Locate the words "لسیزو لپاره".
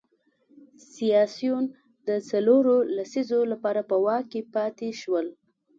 2.97-3.81